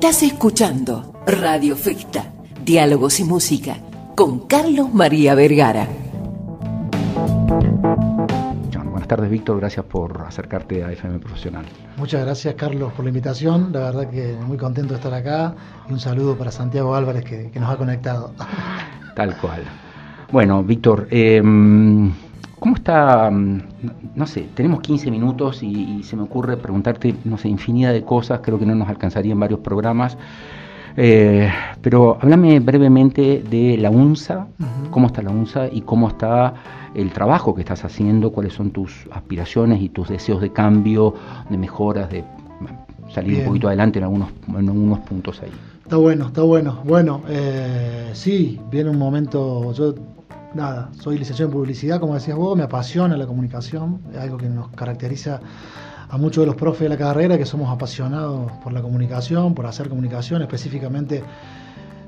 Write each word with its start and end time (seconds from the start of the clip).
Estás 0.00 0.22
escuchando 0.22 1.12
Radio 1.26 1.74
Festa, 1.74 2.32
Diálogos 2.64 3.18
y 3.18 3.24
Música, 3.24 3.78
con 4.14 4.46
Carlos 4.46 4.94
María 4.94 5.34
Vergara. 5.34 5.88
Buenas 8.84 9.08
tardes, 9.08 9.28
Víctor. 9.28 9.58
Gracias 9.58 9.84
por 9.86 10.22
acercarte 10.22 10.84
a 10.84 10.92
FM 10.92 11.18
Profesional. 11.18 11.64
Muchas 11.96 12.24
gracias, 12.24 12.54
Carlos, 12.54 12.92
por 12.92 13.06
la 13.06 13.08
invitación. 13.08 13.72
La 13.72 13.80
verdad 13.80 14.08
que 14.08 14.36
muy 14.46 14.56
contento 14.56 14.90
de 14.90 15.00
estar 15.00 15.12
acá. 15.12 15.56
Y 15.88 15.92
un 15.92 15.98
saludo 15.98 16.38
para 16.38 16.52
Santiago 16.52 16.94
Álvarez, 16.94 17.24
que, 17.24 17.50
nos 17.58 17.68
ha 17.68 17.76
conectado. 17.76 18.32
Tal 19.16 19.36
cual. 19.40 19.64
Bueno, 20.30 20.62
Víctor, 20.62 21.08
em, 21.10 22.12
¿cómo 22.58 22.76
está? 22.76 23.30
Mm, 23.30 23.62
no 24.14 24.26
sé, 24.26 24.48
tenemos 24.54 24.80
15 24.80 25.10
minutos 25.10 25.62
y, 25.62 26.02
se 26.02 26.16
me 26.16 26.22
ocurre 26.22 26.56
preguntarte, 26.56 27.14
no 27.24 27.38
sé, 27.38 27.48
infinidad 27.48 27.92
de 27.92 28.02
cosas, 28.02 28.40
creo 28.42 28.58
que 28.58 28.66
no 28.66 28.74
nos 28.74 28.88
alcanzaría 28.88 29.32
en 29.32 29.40
varios 29.40 29.60
programas. 29.60 30.16
Eh, 30.96 31.48
pero 31.80 32.18
háblame 32.20 32.58
brevemente 32.58 33.44
de 33.48 33.76
la 33.76 33.88
UNSA, 33.88 34.48
cómo 34.90 35.06
está 35.06 35.22
la 35.22 35.30
UNSA 35.30 35.68
y 35.70 35.82
cómo 35.82 36.08
está 36.08 36.54
el 36.94 37.12
trabajo 37.12 37.54
que 37.54 37.60
estás 37.60 37.84
haciendo, 37.84 38.32
cuáles 38.32 38.54
son 38.54 38.72
tus 38.72 39.06
aspiraciones 39.12 39.80
y 39.80 39.90
tus 39.90 40.08
deseos 40.08 40.40
de 40.40 40.50
cambio, 40.50 41.14
de 41.50 41.56
mejoras, 41.56 42.10
de 42.10 42.24
salir 43.14 43.38
un 43.38 43.44
poquito 43.46 43.68
adelante 43.68 43.98
en 43.98 44.04
algunos, 44.06 44.30
en 44.48 44.68
algunos 44.68 44.98
puntos 45.00 45.40
ahí. 45.42 45.52
Está 45.82 45.96
bueno, 45.96 46.26
está 46.26 46.42
bueno. 46.42 46.80
Bueno, 46.84 47.22
eh, 47.28 48.10
sí, 48.12 48.60
viene 48.70 48.90
un 48.90 48.98
momento, 48.98 49.72
yo 49.72 49.94
nada, 50.58 50.90
soy 51.00 51.18
licenciado 51.18 51.50
en 51.50 51.56
publicidad, 51.56 52.00
como 52.00 52.14
decías 52.14 52.36
vos, 52.36 52.56
me 52.56 52.64
apasiona 52.64 53.16
la 53.16 53.26
comunicación, 53.26 54.00
es 54.12 54.18
algo 54.18 54.36
que 54.36 54.48
nos 54.48 54.68
caracteriza 54.70 55.40
a 56.10 56.18
muchos 56.18 56.42
de 56.42 56.46
los 56.46 56.56
profes 56.56 56.80
de 56.80 56.88
la 56.90 56.96
carrera, 56.96 57.38
que 57.38 57.46
somos 57.46 57.70
apasionados 57.70 58.50
por 58.62 58.72
la 58.72 58.82
comunicación, 58.82 59.54
por 59.54 59.66
hacer 59.66 59.88
comunicación, 59.88 60.42
específicamente 60.42 61.22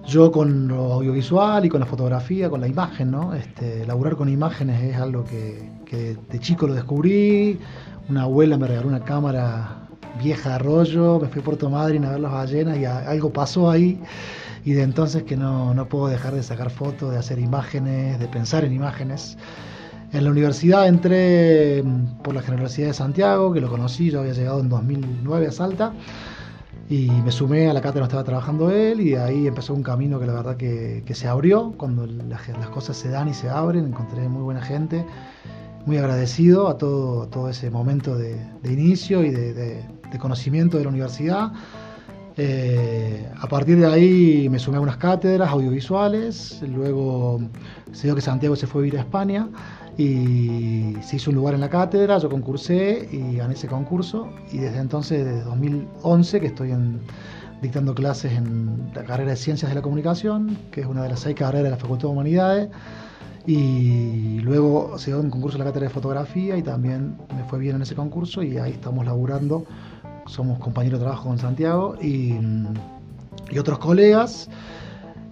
yo 0.06 0.32
con 0.32 0.66
lo 0.68 0.94
audiovisual 0.94 1.64
y 1.64 1.68
con 1.68 1.80
la 1.80 1.86
fotografía, 1.86 2.50
con 2.50 2.60
la 2.60 2.66
imagen, 2.66 3.10
¿no? 3.12 3.34
Este, 3.34 3.86
laburar 3.86 4.16
con 4.16 4.28
imágenes 4.28 4.82
es 4.82 4.96
algo 4.96 5.24
que, 5.24 6.16
de 6.30 6.38
chico 6.40 6.66
lo 6.66 6.74
descubrí, 6.74 7.58
una 8.08 8.22
abuela 8.22 8.58
me 8.58 8.66
regaló 8.66 8.88
una 8.88 9.04
cámara 9.04 9.86
vieja 10.20 10.54
de 10.54 10.58
rollo, 10.58 11.20
me 11.20 11.28
fui 11.28 11.40
a 11.40 11.44
Puerto 11.44 11.70
Madryn 11.70 12.04
a 12.04 12.10
ver 12.10 12.20
las 12.20 12.32
ballenas 12.32 12.78
y 12.78 12.84
algo 12.84 13.32
pasó 13.32 13.70
ahí 13.70 14.00
y 14.64 14.72
de 14.72 14.82
entonces 14.82 15.22
que 15.22 15.36
no, 15.36 15.74
no 15.74 15.88
puedo 15.88 16.08
dejar 16.08 16.34
de 16.34 16.42
sacar 16.42 16.70
fotos, 16.70 17.12
de 17.12 17.18
hacer 17.18 17.38
imágenes, 17.38 18.18
de 18.18 18.28
pensar 18.28 18.64
en 18.64 18.72
imágenes. 18.72 19.36
En 20.12 20.24
la 20.24 20.30
universidad 20.30 20.88
entré 20.88 21.82
mm, 21.82 22.22
por 22.22 22.34
la 22.34 22.42
Universidad 22.42 22.88
de 22.88 22.94
Santiago, 22.94 23.52
que 23.52 23.60
lo 23.60 23.68
conocí, 23.68 24.10
yo 24.10 24.20
había 24.20 24.32
llegado 24.32 24.60
en 24.60 24.68
2009 24.68 25.46
a 25.46 25.52
Salta, 25.52 25.92
y 26.88 27.08
me 27.08 27.30
sumé 27.30 27.70
a 27.70 27.72
la 27.72 27.80
cátedra 27.80 28.00
donde 28.00 28.10
estaba 28.10 28.24
trabajando 28.24 28.70
él, 28.72 29.00
y 29.00 29.14
ahí 29.14 29.46
empezó 29.46 29.72
un 29.72 29.84
camino 29.84 30.18
que 30.18 30.26
la 30.26 30.32
verdad 30.32 30.56
que, 30.56 31.04
que 31.06 31.14
se 31.14 31.28
abrió, 31.28 31.72
cuando 31.76 32.06
las, 32.06 32.48
las, 32.48 32.68
cosas 32.70 32.96
se 32.96 33.08
dan 33.08 33.28
y 33.28 33.34
se 33.34 33.48
abren, 33.48 33.86
encontré 33.86 34.28
muy 34.28 34.42
buena 34.42 34.60
gente, 34.60 35.06
muy 35.86 35.96
agradecido 35.96 36.68
a 36.68 36.76
todo, 36.76 37.28
todo 37.28 37.48
ese 37.48 37.70
momento 37.70 38.18
de, 38.18 38.36
de 38.62 38.72
inicio 38.72 39.24
y 39.24 39.30
de, 39.30 39.54
de, 39.54 39.84
de 40.10 40.18
conocimiento 40.18 40.76
de 40.76 40.84
la 40.84 40.90
universidad. 40.90 41.52
Eh, 42.36 43.28
a 43.38 43.46
partir 43.48 43.78
de 43.78 43.86
ahí 43.86 44.48
me 44.48 44.58
sumé 44.58 44.78
a 44.78 44.80
unas 44.80 44.96
cátedras 44.96 45.50
audiovisuales, 45.50 46.62
luego 46.62 47.40
se 47.92 48.06
dio 48.06 48.14
que 48.14 48.20
Santiago 48.20 48.56
se 48.56 48.66
fue 48.66 48.82
a 48.82 48.84
vivir 48.84 48.98
a 48.98 49.02
España 49.02 49.48
y 49.96 50.94
se 51.02 51.16
hizo 51.16 51.30
un 51.30 51.36
lugar 51.36 51.54
en 51.54 51.60
la 51.60 51.68
cátedra, 51.68 52.18
yo 52.18 52.30
concursé 52.30 53.08
y 53.10 53.36
gané 53.36 53.54
ese 53.54 53.66
concurso 53.66 54.30
y 54.52 54.58
desde 54.58 54.78
entonces, 54.78 55.24
desde 55.24 55.42
2011, 55.42 56.40
que 56.40 56.46
estoy 56.46 56.72
dictando 57.60 57.94
clases 57.94 58.32
en 58.32 58.90
la 58.94 59.04
carrera 59.04 59.30
de 59.30 59.36
Ciencias 59.36 59.70
de 59.70 59.74
la 59.74 59.82
Comunicación, 59.82 60.56
que 60.70 60.82
es 60.82 60.86
una 60.86 61.02
de 61.02 61.10
las 61.10 61.20
seis 61.20 61.36
carreras 61.36 61.64
de 61.64 61.70
la 61.70 61.76
Facultad 61.76 62.08
de 62.08 62.12
Humanidades, 62.12 62.68
y 63.46 64.38
luego 64.40 64.98
se 64.98 65.10
dio 65.10 65.20
un 65.20 65.30
concurso 65.30 65.56
en 65.56 65.60
la 65.60 65.64
cátedra 65.66 65.88
de 65.88 65.94
fotografía 65.94 66.56
y 66.56 66.62
también 66.62 67.16
me 67.34 67.44
fue 67.44 67.58
bien 67.58 67.76
en 67.76 67.82
ese 67.82 67.94
concurso 67.94 68.42
y 68.42 68.58
ahí 68.58 68.72
estamos 68.72 69.04
laburando 69.04 69.64
somos 70.26 70.58
compañeros 70.58 71.00
de 71.00 71.04
trabajo 71.04 71.28
con 71.28 71.38
Santiago 71.38 71.96
y, 72.00 72.34
otros 73.58 73.78
colegas. 73.78 74.48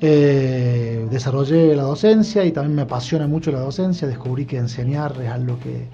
Eh, 0.01 1.07
desarrollé 1.11 1.75
la 1.75 1.83
docencia 1.83 2.45
y 2.45 2.53
también 2.53 2.77
me 2.77 2.83
apasiona 2.83 3.27
mucho 3.27 3.51
la 3.53 3.61
docencia. 3.61 4.09
Descubrí 4.09 4.47
que 4.47 4.57
enseñar 4.57 5.15
es 5.21 5.31
algo 5.31 5.59
que. 5.61 5.89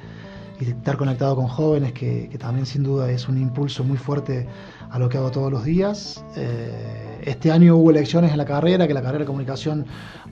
y 0.61 0.71
estar 0.71 0.97
conectado 0.97 1.37
con 1.37 1.49
jóvenes, 1.49 1.93
que, 1.93 2.31
también 2.39 2.67
sin 2.67 2.83
duda 2.83 3.11
es 3.11 3.29
un 3.29 3.39
impulso 3.39 3.85
muy 3.85 3.99
fuerte 3.99 4.47
a 4.91 4.99
lo 4.99 5.09
que 5.09 5.19
hago 5.19 5.31
todos 5.31 5.51
los 5.51 5.65
días. 5.65 6.25
Eh, 6.37 7.21
este 7.25 7.51
año 7.51 7.77
hubo 7.77 7.91
elecciones 7.91 8.33
en 8.33 8.39
la 8.39 8.45
carrera, 8.45 8.87
que 8.87 8.95
la 8.95 9.03
carrera 9.03 9.21
de 9.21 9.27
comunicación 9.27 9.87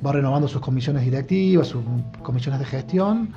va 0.04 0.12
renovando 0.12 0.48
sus 0.48 0.60
comisiones 0.60 1.04
directivas, 1.04 1.68
sus 1.68 1.82
comisiones 2.22 2.60
de 2.60 2.66
gestión 2.66 3.34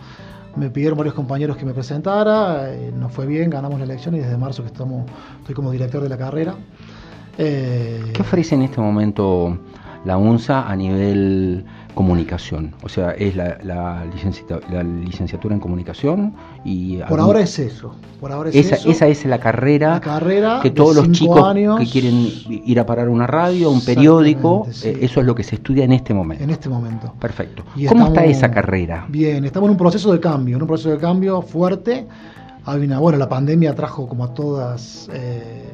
me 0.55 0.69
pidieron 0.69 0.97
varios 0.97 1.15
compañeros 1.15 1.57
que 1.57 1.65
me 1.65 1.73
presentara, 1.73 2.73
eh, 2.73 2.91
nos 2.95 3.11
fue 3.11 3.25
bien, 3.25 3.49
ganamos 3.49 3.79
la 3.79 3.85
elección 3.85 4.15
y 4.15 4.19
desde 4.19 4.37
marzo 4.37 4.63
que 4.63 4.67
estamos, 4.67 5.05
estoy 5.39 5.55
como 5.55 5.71
director 5.71 6.01
de 6.01 6.09
la 6.09 6.17
carrera. 6.17 6.55
¿Qué 7.37 8.13
ofrece 8.19 8.55
en 8.55 8.61
este 8.61 8.79
momento 8.79 9.57
la 10.05 10.17
UNSA 10.17 10.69
a 10.69 10.75
nivel 10.75 11.65
comunicación? 11.95 12.73
O 12.83 12.89
sea, 12.89 13.11
es 13.11 13.35
la, 13.35 13.57
la, 13.63 14.05
licenciatura 14.05 15.55
en 15.55 15.59
comunicación 15.59 16.35
y... 16.63 16.97
Por 16.97 17.19
ahora 17.19 17.39
es 17.39 17.57
eso. 17.57 17.95
Por 18.19 18.31
ahora 18.31 18.49
es 18.49 18.55
esa, 18.55 18.75
eso. 18.75 18.89
esa 18.91 19.07
es 19.07 19.25
la 19.25 19.39
carrera, 19.39 19.99
que 20.61 20.69
todos 20.69 20.95
los 20.95 21.11
chicos 21.11 21.53
que 21.79 21.85
quieren 21.87 22.29
ir 22.49 22.79
a 22.79 22.85
parar 22.85 23.09
una 23.09 23.25
radio, 23.25 23.71
un 23.71 23.83
periódico, 23.83 24.67
eh, 24.83 24.99
eso 25.01 25.21
es 25.21 25.25
lo 25.25 25.33
que 25.33 25.43
se 25.43 25.55
estudia 25.55 25.85
en 25.85 25.93
este 25.93 26.13
momento. 26.13 26.43
En 26.43 26.51
este 26.51 26.69
momento. 26.69 27.13
Perfecto. 27.19 27.63
¿Cómo 27.89 28.07
está 28.07 28.25
esa 28.25 28.51
carrera? 28.51 29.05
Bien, 29.09 29.43
estamos 29.45 29.67
en 29.67 29.71
un 29.71 29.77
proceso 29.77 30.11
de 30.11 30.19
cambio, 30.19 30.57
en 30.57 30.61
un 30.61 30.67
proceso 30.67 30.91
de 30.91 30.97
cambio 30.97 31.41
fuerte. 31.41 32.05
Hay 32.65 32.81
una, 32.81 32.99
bueno, 32.99 33.17
la 33.17 33.29
pandemia 33.29 33.73
trajo 33.73 34.07
como 34.07 34.25
a 34.25 34.33
todas... 34.33 35.09
Eh, 35.11 35.71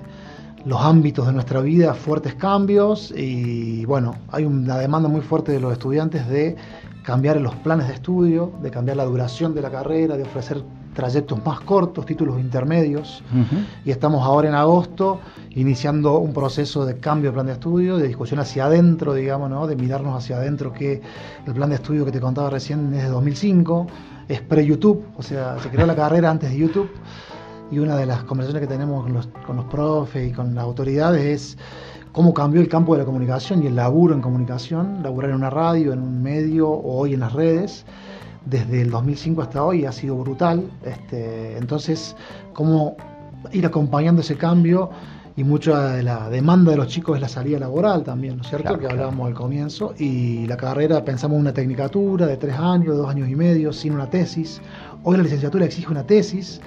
los 0.66 0.82
ámbitos 0.82 1.26
de 1.28 1.34
nuestra 1.34 1.62
vida 1.62 1.94
fuertes 1.94 2.36
cambios 2.36 3.12
y 3.16 3.86
bueno, 3.86 4.16
hay 4.32 4.46
una 4.46 4.78
demanda 4.78 5.10
muy 5.10 5.22
fuerte 5.22 5.52
de 5.52 5.60
los 5.60 5.74
estudiantes 5.74 6.28
de 6.28 6.56
cambiar 7.04 7.42
los 7.42 7.56
planes 7.56 7.88
de 7.88 7.96
estudio, 7.96 8.52
de 8.62 8.70
cambiar 8.70 8.98
la 8.98 9.06
duración 9.06 9.56
de 9.56 9.62
la 9.62 9.72
carrera, 9.72 10.18
de 10.18 10.24
ofrecer 10.24 10.64
trayectos 10.94 11.44
más 11.44 11.62
cortos, 11.62 12.06
títulos 12.06 12.40
intermedios. 12.40 13.24
Y 13.86 13.92
estamos 13.92 14.24
ahora 14.24 14.50
en 14.50 14.56
agosto 14.56 15.20
iniciando 15.52 16.20
un 16.20 16.34
proceso 16.34 16.86
de 16.86 16.98
cambio 16.98 17.32
de 17.32 17.34
plan 17.34 17.46
de 17.48 17.54
estudio, 17.54 17.98
de 17.98 18.08
discusión 18.08 18.40
hacia 18.40 18.66
adentro, 18.66 19.14
digamos, 19.14 19.50
¿no? 19.50 19.66
de 19.68 19.76
mirarnos 19.76 20.16
hacia 20.16 20.38
adentro, 20.38 20.74
que 20.74 21.02
el 21.48 21.54
plan 21.54 21.70
de 21.70 21.76
estudio 21.76 22.06
que 22.06 22.12
te 22.12 22.20
contaba 22.20 22.50
recién 22.50 22.94
es 22.94 23.04
de 23.04 23.10
2005, 23.10 23.88
es 24.28 24.42
pre-YouTube, 24.42 25.04
o 25.18 25.24
sea, 25.24 25.58
se 25.60 25.70
creó 25.70 25.88
la 25.88 25.96
carrera 25.96 26.30
antes 26.30 26.52
de 26.52 26.58
YouTube 26.58 26.90
y 27.72 27.80
una 27.80 27.96
de 27.96 28.06
las 28.06 28.24
conversaciones 28.24 28.68
que 28.68 28.74
tenemos 28.74 29.04
con 29.04 29.14
los, 29.14 29.28
con 29.48 29.56
los 29.56 29.66
profes 29.66 30.30
y 30.30 30.34
con 30.34 30.54
las 30.54 30.64
autoridades 30.64 31.24
es 31.24 31.58
cómo 32.12 32.34
cambió 32.34 32.60
el 32.62 32.68
campo 32.68 32.94
de 32.94 33.00
la 33.00 33.06
comunicación 33.06 33.64
y 33.64 33.68
el 33.68 33.76
laburo 33.76 34.14
en 34.14 34.22
comunicación, 34.22 35.02
laburar 35.02 35.32
en 35.32 35.38
una 35.38 35.50
radio, 35.50 35.94
en 35.94 36.02
un 36.02 36.22
medio 36.22 36.70
o 36.70 36.98
hoy 36.98 37.14
en 37.14 37.22
las 37.22 37.32
redes, 37.32 37.86
desde 38.46 38.82
el 38.82 38.92
2005 38.92 39.42
hasta 39.42 39.64
hoy 39.64 39.86
ha 39.86 39.92
sido 39.94 40.18
brutal. 40.18 40.70
Este, 40.84 41.58
entonces, 41.58 42.16
cómo 42.54 42.98
ir 43.54 43.66
acompañando 43.66 44.22
ese 44.22 44.36
cambio 44.36 44.90
y 45.38 45.46
mucha 45.46 45.94
de 45.94 46.04
la 46.04 46.30
demanda 46.30 46.72
de 46.72 46.78
los 46.78 46.88
chicos 46.88 47.16
es 47.16 47.22
la 47.22 47.30
salida 47.30 47.58
laboral 47.58 48.04
también, 48.04 48.36
¿no 48.36 48.44
es 48.44 48.50
cierto? 48.50 48.78
que 48.78 48.88
hablábamos 48.88 49.28
al 49.28 49.34
comienzo. 49.34 49.94
Y 49.98 50.46
la 50.48 50.58
carrera, 50.58 51.06
pensamos 51.06 51.36
en 51.36 51.42
una 51.42 51.54
tecnicatura 51.54 52.28
de 52.28 52.36
tres 52.36 52.58
años, 52.58 52.98
dos 52.98 53.10
años 53.10 53.30
y 53.30 53.36
medio, 53.36 53.72
sin 53.72 53.94
una 53.94 54.10
tesis. 54.10 54.62
Hoy 55.04 55.16
la 55.16 55.24
licenciatura 55.24 55.66
exige 55.66 55.90
una 55.90 56.04
tesis 56.04 56.60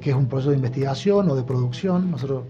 que 0.00 0.10
es 0.10 0.16
un 0.16 0.26
proceso 0.26 0.50
de 0.50 0.56
investigación 0.56 1.30
o 1.30 1.34
de 1.34 1.42
producción. 1.42 2.10
Nosotros 2.10 2.44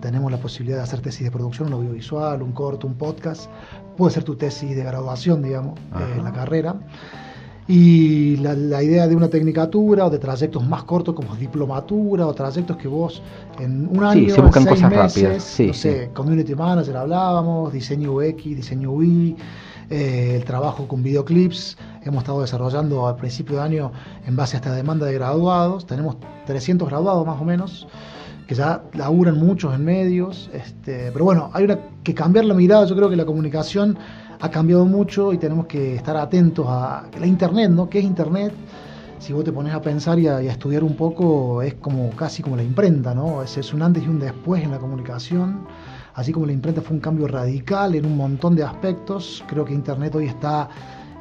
tenemos 0.00 0.30
la 0.30 0.38
posibilidad 0.38 0.78
de 0.78 0.82
hacer 0.84 1.00
tesis 1.00 1.24
de 1.24 1.30
producción, 1.30 1.68
un 1.68 1.74
audiovisual, 1.74 2.42
un 2.42 2.52
corto, 2.52 2.86
un 2.86 2.94
podcast. 2.94 3.48
Puede 3.96 4.12
ser 4.12 4.24
tu 4.24 4.36
tesis 4.36 4.74
de 4.74 4.82
graduación, 4.82 5.42
digamos, 5.42 5.78
eh, 5.78 6.14
en 6.16 6.24
la 6.24 6.32
carrera. 6.32 6.76
Y 7.68 8.36
la, 8.38 8.82
idea 8.82 9.06
de 9.06 9.14
una 9.14 9.28
tecnicatura 9.28 10.06
o 10.06 10.10
de 10.10 10.18
trayectos 10.18 10.66
más 10.66 10.82
cortos 10.82 11.14
como 11.14 11.36
diplomatura 11.36 12.26
o 12.26 12.34
trayectos 12.34 12.76
que 12.76 12.88
vos 12.88 13.22
en 13.60 13.86
un 13.86 14.02
año, 14.02 14.28
sí, 14.28 14.30
se 14.30 14.40
buscan 14.40 14.64
seis 14.64 14.74
cosas 14.74 14.90
meses, 14.90 15.22
rápidas. 15.22 15.42
Sí, 15.44 15.66
no 15.68 15.74
sé, 15.74 16.10
community 16.12 16.54
manager 16.56 16.96
hablábamos, 16.96 17.72
diseño 17.72 18.14
UX, 18.14 18.44
diseño 18.44 18.90
UI, 18.90 19.36
eh, 19.92 20.36
el 20.36 20.44
trabajo 20.46 20.88
con 20.88 21.02
videoclips. 21.02 21.76
Hemos 22.02 22.22
estado 22.22 22.40
desarrollando 22.40 23.06
al 23.06 23.16
principio 23.16 23.56
de 23.56 23.62
año 23.62 23.92
en 24.26 24.34
base 24.34 24.56
a 24.56 24.60
esta 24.60 24.72
demanda 24.72 25.04
de 25.04 25.12
graduados. 25.12 25.84
Tenemos 25.84 26.16
300 26.46 26.88
graduados 26.88 27.26
más 27.26 27.38
o 27.38 27.44
menos 27.44 27.86
que 28.46 28.54
ya 28.54 28.84
laburan 28.94 29.38
muchos 29.38 29.74
en 29.74 29.84
medios. 29.84 30.48
Este, 30.54 31.12
pero 31.12 31.26
bueno, 31.26 31.50
hay 31.52 31.64
una, 31.64 31.78
que 32.02 32.14
cambiar 32.14 32.46
la 32.46 32.54
mirada. 32.54 32.86
Yo 32.86 32.96
creo 32.96 33.10
que 33.10 33.16
la 33.16 33.26
comunicación 33.26 33.98
ha 34.40 34.50
cambiado 34.50 34.86
mucho 34.86 35.30
y 35.34 35.36
tenemos 35.36 35.66
que 35.66 35.94
estar 35.96 36.16
atentos 36.16 36.64
a 36.70 37.04
la 37.20 37.26
Internet, 37.26 37.70
¿no? 37.70 37.90
¿Qué 37.90 37.98
es 37.98 38.06
Internet? 38.06 38.54
Si 39.18 39.34
vos 39.34 39.44
te 39.44 39.52
pones 39.52 39.74
a 39.74 39.82
pensar 39.82 40.18
y 40.18 40.26
a, 40.26 40.40
estudiar 40.40 40.84
un 40.84 40.96
poco, 40.96 41.60
es 41.60 41.74
como 41.74 42.08
casi 42.16 42.42
como 42.42 42.56
la 42.56 42.62
imprenta, 42.62 43.14
¿no? 43.14 43.42
Es, 43.42 43.58
es 43.58 43.74
un 43.74 43.82
antes 43.82 44.04
y 44.04 44.08
un 44.08 44.18
después 44.18 44.64
en 44.64 44.70
la 44.70 44.78
comunicación 44.78 45.66
así 46.14 46.32
como 46.32 46.46
la 46.46 46.52
imprenta 46.52 46.80
fue 46.80 46.96
un 46.96 47.00
cambio 47.00 47.26
radical 47.26 47.94
en 47.94 48.06
un 48.06 48.16
montón 48.16 48.54
de 48.54 48.62
aspectos, 48.62 49.44
creo 49.48 49.64
que 49.64 49.72
Internet 49.72 50.14
hoy 50.14 50.26
está 50.26 50.68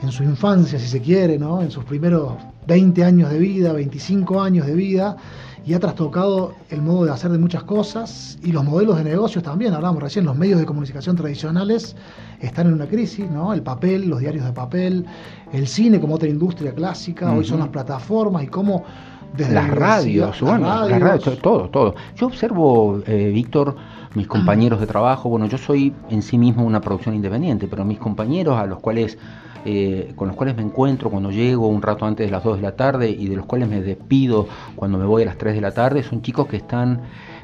en 0.02 0.12
su 0.12 0.24
infancia, 0.24 0.80
si 0.80 0.88
se 0.88 1.02
quiere, 1.02 1.38
¿no? 1.38 1.62
en 1.62 1.70
sus 1.70 1.84
primeros 1.84 2.34
20 2.68 3.04
años 3.04 3.30
de 3.30 3.40
vida, 3.40 3.74
25 3.74 4.42
años 4.42 4.66
de 4.66 4.74
vida, 4.74 5.18
y 5.64 5.74
ha 5.74 5.80
trastocado 5.80 6.56
el 6.70 6.82
modo 6.82 7.06
de 7.06 7.12
hacer 7.12 7.32
de 7.32 7.38
muchas 7.38 7.64
cosas 7.64 8.40
y 8.42 8.52
los 8.52 8.64
modelos 8.64 8.98
de 8.98 9.04
negocios 9.04 9.44
también. 9.44 9.74
Hablábamos 9.74 10.02
recién, 10.02 10.26
los 10.26 10.36
medios 10.36 10.60
de 10.60 10.66
comunicación 10.66 11.16
tradicionales 11.16 11.96
están 12.40 12.68
en 12.68 12.74
una 12.74 12.88
crisis, 12.88 13.30
¿no? 13.30 13.54
El 13.54 13.62
papel, 13.62 14.10
los 14.10 14.20
diarios 14.20 14.44
de 14.44 14.54
papel, 14.54 15.06
el 15.54 15.68
cine 15.68 16.00
como 16.00 16.16
otra 16.16 16.30
industria 16.30 16.74
clásica, 16.74 17.32
hoy 17.32 17.46
son 17.46 17.60
las 17.60 17.70
plataformas 17.70 18.44
y 18.44 18.48
cómo 18.48 18.84
desde 19.34 19.54
las 19.54 19.70
radios, 19.70 20.42
bueno, 20.42 20.88
las 20.88 21.00
radios, 21.00 21.40
todo, 21.40 21.70
todo. 21.70 21.96
Yo 22.16 22.28
observo, 22.28 23.02
eh, 23.06 23.32
Víctor, 23.34 23.76
mis 24.14 24.28
compañeros 24.28 24.80
de 24.80 24.88
trabajo, 24.88 25.30
bueno, 25.30 25.46
yo 25.46 25.58
soy 25.58 25.94
en 26.10 26.22
sí 26.22 26.38
mismo 26.38 26.66
una 26.66 26.82
producción 26.82 27.16
independiente, 27.16 27.68
pero 27.68 27.86
mis 27.86 27.98
compañeros 27.98 28.58
a 28.58 28.66
los 28.66 28.80
cuales 28.80 29.18
eh, 29.64 30.14
con 30.16 30.28
los 30.28 30.36
cuales 30.36 30.56
me 30.56 30.64
encuentro 30.64 31.12
cuando 31.12 31.30
llego 31.30 31.68
un 31.68 31.84
rato 31.84 32.06
antes 32.06 32.26
de 32.26 32.32
las 32.32 32.44
2 32.44 32.58
de 32.58 32.62
la 32.64 32.76
tarde 32.76 33.12
y 33.12 33.28
de 33.28 33.36
los 33.36 33.46
cuales 33.46 33.70
me 33.70 33.80
despido 33.80 34.48
cuando 34.76 34.98
me 34.98 35.06
voy 35.06 35.22
a 35.22 35.28
las 35.28 35.38
3 35.38 35.54
de 35.54 35.62
la 35.62 35.72
tarde, 35.72 36.02
son 36.02 36.24
chicos 36.24 36.48
que 36.48 36.58
están 36.58 37.02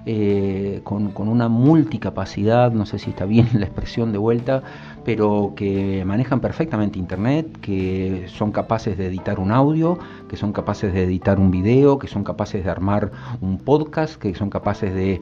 eh, 0.08 0.82
con, 0.84 1.12
con, 1.12 1.28
una 1.28 1.48
multicapacidad, 1.48 2.72
no 2.72 2.88
sé 2.88 2.98
si 2.98 3.12
está 3.12 3.26
bien 3.26 3.50
la 3.54 3.66
expresión 3.66 4.12
de 4.12 4.18
vuelta, 4.18 4.64
pero 5.08 5.54
que 5.56 6.04
manejan 6.04 6.42
perfectamente 6.42 7.00
Internet, 7.00 7.62
que 7.62 8.26
son 8.28 8.52
capaces 8.52 8.98
de 8.98 9.06
editar 9.06 9.40
un 9.40 9.54
audio, 9.54 9.98
que 10.28 10.36
son 10.36 10.52
capaces 10.52 10.94
de 10.94 11.04
editar 11.04 11.40
un 11.40 11.50
video, 11.50 11.98
que 11.98 12.10
son 12.10 12.26
capaces 12.26 12.66
de 12.66 12.70
armar 12.70 13.14
un 13.40 13.58
podcast, 13.58 14.18
que 14.22 14.36
son 14.36 14.50
capaces 14.50 14.94
de, 14.94 15.22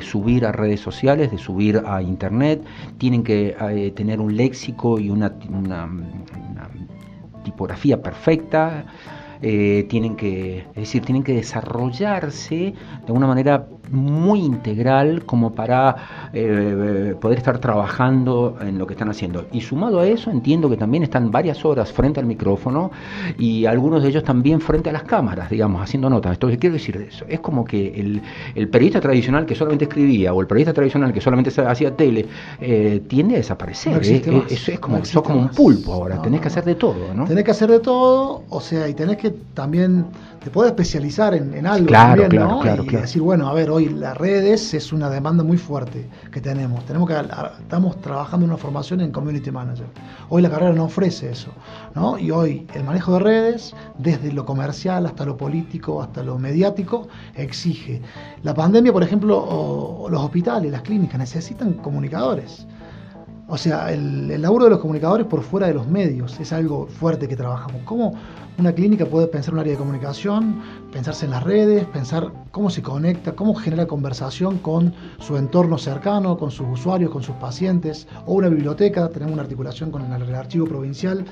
subir 0.00 0.46
a 0.46 0.52
redes 0.52 0.80
sociales, 0.80 1.30
de 1.30 1.36
subir 1.36 1.82
a 1.86 2.00
Internet, 2.00 2.64
tienen 2.96 3.22
que 3.22 3.54
eh, 3.60 3.90
tener 3.90 4.18
un 4.18 4.34
léxico 4.34 4.98
y 4.98 5.10
una, 5.10 5.34
una 5.50 5.90
tipografía 7.44 8.00
perfecta. 8.00 8.86
Eh, 9.42 9.86
tienen 9.88 10.16
que, 10.16 10.58
es 10.58 10.74
decir, 10.74 11.04
tienen 11.04 11.22
que 11.22 11.34
desarrollarse 11.34 12.74
de 13.06 13.12
una 13.12 13.26
manera 13.26 13.66
muy 13.90 14.40
integral 14.40 15.24
como 15.24 15.54
para 15.54 16.30
eh, 16.32 17.14
poder 17.20 17.38
estar 17.38 17.58
trabajando 17.58 18.56
en 18.60 18.78
lo 18.78 18.86
que 18.86 18.94
están 18.94 19.08
haciendo. 19.08 19.46
Y 19.52 19.60
sumado 19.60 20.00
a 20.00 20.06
eso, 20.06 20.30
entiendo 20.30 20.68
que 20.68 20.76
también 20.76 21.02
están 21.02 21.30
varias 21.30 21.64
horas 21.64 21.92
frente 21.92 22.20
al 22.20 22.26
micrófono 22.26 22.90
y 23.38 23.66
algunos 23.66 24.02
de 24.02 24.10
ellos 24.10 24.24
también 24.24 24.60
frente 24.60 24.90
a 24.90 24.92
las 24.92 25.04
cámaras, 25.04 25.50
digamos, 25.50 25.82
haciendo 25.82 26.10
notas. 26.10 26.32
Entonces, 26.32 26.58
quiero 26.58 26.74
decir 26.74 26.96
eso? 26.96 27.24
Es 27.28 27.40
como 27.40 27.64
que 27.64 27.88
el, 27.88 28.22
el 28.54 28.68
periodista 28.68 29.00
tradicional 29.00 29.46
que 29.46 29.54
solamente 29.54 29.84
escribía 29.84 30.32
o 30.34 30.40
el 30.40 30.46
periodista 30.46 30.72
tradicional 30.72 31.12
que 31.12 31.20
solamente 31.20 31.50
hacía 31.60 31.96
tele 31.96 32.26
eh, 32.60 33.02
tiende 33.08 33.34
a 33.34 33.38
desaparecer. 33.38 34.00
¿eh? 34.04 34.22
es, 34.48 34.68
es, 34.68 34.80
como, 34.80 35.04
sos 35.04 35.22
como 35.22 35.40
un 35.40 35.48
pulpo 35.48 35.92
ahora, 35.92 36.20
tenés 36.20 36.40
que 36.40 36.48
hacer 36.48 36.64
de 36.64 36.74
todo, 36.74 37.14
¿no? 37.14 37.24
Tenés 37.24 37.44
que 37.44 37.50
hacer 37.50 37.70
de 37.70 37.80
todo, 37.80 38.42
o 38.48 38.60
sea, 38.60 38.88
y 38.88 38.94
tenés 38.94 39.16
que 39.16 39.27
también, 39.54 40.06
te 40.42 40.50
puedes 40.50 40.70
especializar 40.70 41.34
en, 41.34 41.66
algo 41.66 41.86
claro, 41.86 42.22
también, 42.22 42.42
claro, 42.42 42.60
Claro, 42.60 42.84
y 42.84 42.88
decir, 42.88 43.22
bueno, 43.22 43.48
a 43.48 43.54
ver, 43.54 43.70
hoy 43.70 43.88
las 43.88 44.16
redes 44.16 44.74
es 44.74 44.92
una 44.92 45.10
demanda 45.10 45.44
muy 45.44 45.56
fuerte 45.56 46.08
que 46.30 46.40
tenemos. 46.40 46.84
Tenemos 46.84 47.08
que 47.08 47.14
estamos 47.60 48.00
trabajando 48.00 48.46
en 48.46 48.52
una 48.52 48.58
formación 48.58 49.00
en 49.00 49.12
community 49.12 49.50
manager. 49.50 49.86
Hoy 50.28 50.42
la 50.42 50.50
carrera 50.50 50.72
no 50.72 50.84
ofrece 50.84 51.30
eso, 51.30 51.50
¿no? 51.94 52.18
Y 52.18 52.30
hoy 52.30 52.66
el 52.74 52.84
manejo 52.84 53.14
de 53.14 53.18
redes, 53.20 53.74
desde 53.98 54.32
lo 54.32 54.44
comercial 54.44 55.06
hasta 55.06 55.24
lo 55.24 55.36
político, 55.36 56.02
hasta 56.02 56.22
lo 56.22 56.38
mediático, 56.38 57.08
exige. 57.34 58.02
La 58.42 58.54
pandemia, 58.54 58.92
por 58.92 59.02
ejemplo, 59.02 60.06
los 60.10 60.22
hospitales, 60.22 60.70
las 60.72 60.82
clínicas 60.82 61.18
necesitan 61.18 61.74
comunicadores. 61.74 62.66
O 63.48 63.56
sea, 63.56 63.90
el, 63.92 64.30
el, 64.30 64.42
laburo 64.42 64.64
de 64.64 64.70
los 64.70 64.78
comunicadores 64.78 65.26
por 65.26 65.42
fuera 65.42 65.66
de 65.66 65.74
los 65.74 65.88
medios 65.88 66.38
es 66.38 66.52
algo 66.52 66.86
fuerte 66.86 67.26
que 67.26 67.34
trabajamos. 67.34 67.82
¿Cómo 67.84 68.14
una 68.58 68.72
clínica 68.72 69.06
puede 69.06 69.28
pensar 69.28 69.54
un 69.54 69.60
área 69.60 69.74
de 69.74 69.78
comunicación, 69.78 70.60
pensarse 70.90 71.26
en 71.26 71.30
las 71.30 71.44
redes, 71.44 71.86
pensar 71.86 72.32
cómo 72.50 72.70
se 72.70 72.82
conecta, 72.82 73.36
cómo 73.36 73.54
genera 73.54 73.86
conversación 73.86 74.58
con 74.58 74.92
su 75.20 75.36
entorno 75.36 75.78
cercano, 75.78 76.36
con 76.36 76.50
sus 76.50 76.66
usuarios, 76.68 77.12
con 77.12 77.22
sus 77.22 77.36
pacientes, 77.36 78.08
o 78.26 78.34
una 78.34 78.48
biblioteca, 78.48 79.08
tenemos 79.10 79.34
una 79.34 79.42
articulación 79.42 79.92
con 79.92 80.02
el, 80.12 80.34
archivo 80.34 80.66
provincial, 80.66 81.24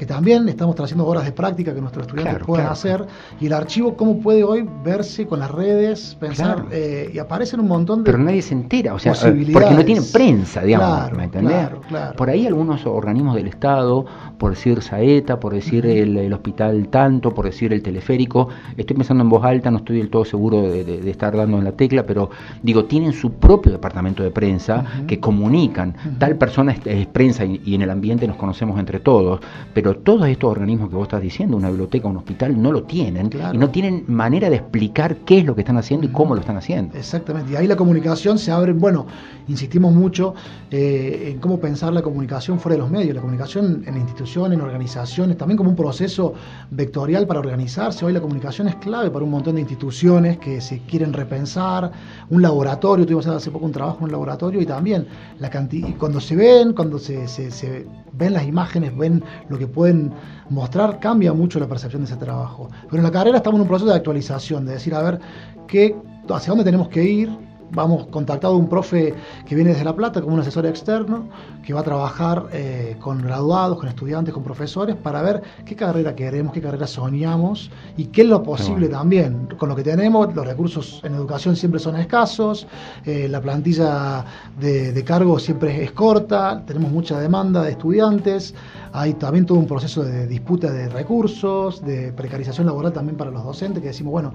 que 0.00 0.06
también 0.06 0.48
estamos 0.48 0.74
trayendo 0.74 1.06
horas 1.06 1.26
de 1.26 1.32
práctica 1.32 1.74
que 1.74 1.80
nuestros 1.82 2.06
estudiantes 2.06 2.42
puedan 2.46 2.68
hacer, 2.68 3.04
y 3.38 3.48
el 3.48 3.52
archivo 3.52 3.98
cómo 3.98 4.18
puede 4.18 4.42
hoy 4.42 4.66
verse 4.82 5.26
con 5.26 5.40
las 5.40 5.50
redes, 5.50 6.16
pensar, 6.18 6.64
eh, 6.70 7.10
y 7.12 7.18
aparecen 7.18 7.60
un 7.60 7.68
montón 7.68 8.02
de... 8.02 8.10
Pero 8.10 8.16
nadie 8.16 8.40
se 8.40 8.54
entera, 8.54 8.94
o 8.94 8.98
sea, 8.98 9.12
porque 9.12 9.74
no 9.74 9.84
tienen 9.84 10.04
prensa, 10.10 10.62
digamos, 10.62 11.12
¿me 11.12 11.24
entendés? 11.24 11.68
Por 12.16 12.30
ahí 12.30 12.46
algunos 12.46 12.86
organismos 12.86 13.36
del 13.36 13.48
Estado, 13.48 14.06
por 14.38 14.52
decir 14.52 14.80
Saeta, 14.80 15.38
por 15.38 15.52
decir 15.52 15.84
el, 15.84 16.32
hospital 16.32 16.88
tanto, 16.88 17.34
por 17.34 17.44
decir 17.44 17.74
el 17.74 17.82
teleférico, 17.82 18.48
estoy 18.78 18.96
pensando 18.96 19.22
en 19.22 19.28
voz 19.28 19.44
alta, 19.44 19.70
no 19.70 19.76
estoy 19.76 19.98
del 19.98 20.08
todo 20.08 20.24
seguro 20.24 20.62
de, 20.62 21.10
estar 21.10 21.36
dando 21.36 21.58
en 21.58 21.64
la 21.64 21.72
tecla, 21.72 22.06
pero 22.06 22.30
digo, 22.62 22.86
tienen 22.86 23.12
su 23.12 23.32
propio 23.32 23.70
departamento 23.70 24.22
de 24.22 24.30
prensa 24.30 24.82
que 25.06 25.20
comunican, 25.20 25.94
tal 26.18 26.36
persona 26.36 26.74
es, 26.86 27.06
prensa 27.08 27.44
y, 27.44 27.74
en 27.74 27.82
el 27.82 27.90
ambiente 27.90 28.26
nos 28.26 28.36
conocemos 28.36 28.78
entre 28.78 28.98
todos, 29.00 29.40
pero 29.74 29.89
todos 29.98 30.26
estos 30.28 30.50
organismos 30.50 30.88
que 30.88 30.96
vos 30.96 31.04
estás 31.04 31.22
diciendo, 31.22 31.56
una 31.56 31.68
biblioteca, 31.68 32.08
un 32.08 32.16
hospital, 32.16 32.60
no 32.60 32.72
lo 32.72 32.84
tienen 32.84 33.30
y 33.52 33.58
no 33.58 33.70
tienen 33.70 34.04
manera 34.08 34.50
de 34.50 34.56
explicar 34.56 35.16
qué 35.18 35.38
es 35.38 35.44
lo 35.44 35.54
que 35.54 35.62
están 35.62 35.76
haciendo 35.76 36.06
y 36.06 36.10
cómo 36.10 36.34
lo 36.34 36.40
están 36.40 36.56
haciendo. 36.56 36.96
Exactamente, 36.96 37.52
y 37.52 37.56
ahí 37.56 37.66
la 37.66 37.76
comunicación 37.76 38.38
se 38.38 38.50
abre, 38.50 38.72
bueno, 38.72 39.06
insistimos 39.48 39.92
mucho 39.92 40.34
eh, 40.70 41.30
en 41.32 41.38
cómo 41.38 41.58
pensar 41.58 41.92
la 41.92 42.02
comunicación 42.02 42.58
fuera 42.58 42.76
de 42.76 42.82
los 42.82 42.90
medios, 42.90 43.14
la 43.14 43.20
comunicación 43.20 43.82
en 43.86 43.94
la 43.94 44.00
institución 44.00 44.52
en 44.52 44.60
organizaciones, 44.60 45.36
también 45.36 45.56
como 45.56 45.70
un 45.70 45.76
proceso 45.76 46.34
vectorial 46.70 47.26
para 47.26 47.40
organizarse. 47.40 48.04
Hoy 48.04 48.12
la 48.12 48.20
comunicación 48.20 48.68
es 48.68 48.76
clave 48.76 49.10
para 49.10 49.24
un 49.24 49.30
montón 49.30 49.54
de 49.56 49.60
instituciones 49.60 50.38
que 50.38 50.60
se 50.60 50.80
quieren 50.80 51.12
repensar, 51.12 51.90
un 52.28 52.42
laboratorio, 52.42 53.04
tuvimos 53.04 53.26
hace 53.26 53.50
poco 53.50 53.66
un 53.66 53.72
trabajo 53.72 53.98
en 53.98 54.04
un 54.04 54.12
laboratorio 54.12 54.60
y 54.60 54.66
también 54.66 55.06
la 55.38 55.50
cantidad, 55.50 55.88
cuando 55.98 56.20
se 56.20 56.36
ven, 56.36 56.72
cuando 56.72 56.98
se, 56.98 57.26
se, 57.28 57.86
ven 58.12 58.32
las 58.32 58.46
imágenes, 58.46 58.96
ven 58.96 59.22
lo 59.48 59.58
que 59.58 59.66
pueden 59.70 60.12
mostrar, 60.48 61.00
cambia 61.00 61.32
mucho 61.32 61.58
la 61.58 61.68
percepción 61.68 62.02
de 62.02 62.06
ese 62.06 62.16
trabajo. 62.16 62.68
Pero 62.84 62.98
en 62.98 63.04
la 63.04 63.10
carrera 63.10 63.38
estamos 63.38 63.58
en 63.58 63.62
un 63.62 63.68
proceso 63.68 63.90
de 63.90 63.96
actualización, 63.96 64.66
de 64.66 64.72
decir, 64.72 64.94
a 64.94 65.02
ver, 65.02 65.20
qué, 65.66 65.96
hacia 66.28 66.50
dónde 66.50 66.64
tenemos 66.64 66.88
que 66.88 67.02
ir, 67.02 67.30
vamos 67.72 68.06
contactado 68.06 68.54
a 68.54 68.56
un 68.56 68.68
profe 68.68 69.14
que 69.46 69.54
viene 69.54 69.70
desde 69.70 69.84
La 69.84 69.94
Plata 69.94 70.20
como 70.20 70.34
un 70.34 70.40
asesor 70.40 70.66
externo 70.66 71.28
que 71.64 71.72
va 71.72 71.80
a 71.80 71.84
trabajar 71.84 72.46
eh, 72.52 72.96
con 73.00 73.22
graduados, 73.22 73.78
con 73.78 73.88
estudiantes, 73.88 74.32
con 74.34 74.42
profesores 74.42 74.96
para 74.96 75.22
ver 75.22 75.42
qué 75.64 75.76
carrera 75.76 76.14
queremos, 76.14 76.52
qué 76.52 76.60
carrera 76.60 76.86
soñamos 76.86 77.70
y 77.96 78.06
qué 78.06 78.22
es 78.22 78.28
lo 78.28 78.42
posible 78.42 78.88
también. 78.88 79.48
Con 79.58 79.68
lo 79.68 79.76
que 79.76 79.82
tenemos, 79.82 80.34
los 80.34 80.46
recursos 80.46 81.00
en 81.04 81.14
educación 81.14 81.56
siempre 81.56 81.80
son 81.80 81.96
escasos, 81.96 82.66
eh, 83.04 83.28
la 83.28 83.40
plantilla 83.40 84.24
de, 84.58 84.92
de 84.92 85.04
cargo 85.04 85.38
siempre 85.38 85.84
es 85.84 85.92
corta, 85.92 86.62
tenemos 86.66 86.90
mucha 86.90 87.18
demanda 87.20 87.62
de 87.62 87.72
estudiantes, 87.72 88.54
hay 88.92 89.14
también 89.14 89.46
todo 89.46 89.58
un 89.58 89.66
proceso 89.66 90.02
de 90.02 90.26
disputa 90.26 90.72
de 90.72 90.88
recursos, 90.88 91.84
de 91.84 92.12
precarización 92.12 92.66
laboral 92.66 92.92
también 92.92 93.16
para 93.16 93.30
los 93.30 93.44
docentes, 93.44 93.82
que 93.82 93.88
decimos, 93.88 94.12
bueno, 94.12 94.32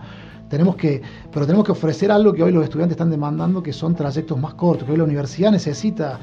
tenemos 0.49 0.75
que, 0.75 1.01
pero 1.31 1.45
tenemos 1.45 1.65
que 1.65 1.71
ofrecer 1.71 2.11
algo 2.11 2.33
que 2.33 2.43
hoy 2.43 2.51
los 2.51 2.63
estudiantes 2.63 2.95
están 2.95 3.09
demandando, 3.09 3.63
que 3.63 3.73
son 3.73 3.95
trayectos 3.95 4.39
más 4.39 4.53
cortos, 4.53 4.85
que 4.85 4.91
hoy 4.91 4.97
la 4.97 5.03
universidad 5.03 5.51
necesita 5.51 6.19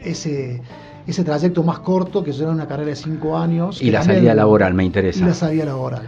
ese, 0.00 0.62
ese 1.06 1.24
trayecto 1.24 1.62
más 1.62 1.80
corto, 1.80 2.22
que 2.24 2.32
será 2.32 2.50
una 2.50 2.66
carrera 2.66 2.90
de 2.90 2.96
cinco 2.96 3.36
años. 3.36 3.82
Y 3.82 3.90
la 3.90 4.02
salida 4.02 4.34
laboral, 4.34 4.74
me 4.74 4.84
interesa. 4.84 5.20
Y 5.20 5.26
la 5.26 5.34
salida 5.34 5.64
laboral. 5.66 6.02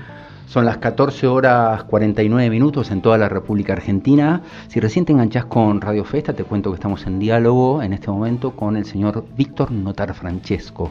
Son 0.46 0.64
las 0.64 0.78
14 0.78 1.28
horas 1.28 1.84
49 1.84 2.50
minutos 2.50 2.90
en 2.90 3.02
toda 3.02 3.16
la 3.16 3.28
República 3.28 3.72
Argentina. 3.74 4.42
Si 4.66 4.80
recién 4.80 5.04
te 5.04 5.12
enganchás 5.12 5.44
con 5.44 5.80
Radio 5.80 6.04
Festa, 6.04 6.32
te 6.32 6.42
cuento 6.42 6.70
que 6.70 6.74
estamos 6.74 7.06
en 7.06 7.20
diálogo 7.20 7.84
en 7.84 7.92
este 7.92 8.10
momento 8.10 8.50
con 8.56 8.76
el 8.76 8.84
señor 8.84 9.24
Víctor 9.36 9.70
Notar 9.70 10.12
Francesco. 10.12 10.90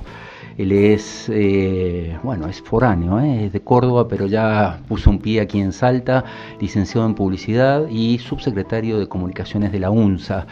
Él 0.59 0.73
es, 0.73 1.29
eh, 1.33 2.19
bueno, 2.21 2.49
es 2.49 2.61
foráneo, 2.61 3.17
¿eh? 3.21 3.45
es 3.45 3.53
de 3.53 3.61
Córdoba, 3.61 4.09
pero 4.09 4.27
ya 4.27 4.81
puso 4.89 5.09
un 5.09 5.19
pie 5.19 5.39
aquí 5.39 5.61
en 5.61 5.71
Salta, 5.71 6.25
licenciado 6.59 7.07
en 7.07 7.15
publicidad 7.15 7.87
y 7.89 8.17
subsecretario 8.17 8.99
de 8.99 9.07
comunicaciones 9.07 9.71
de 9.71 9.79
la 9.79 9.89
UNSA. 9.89 10.47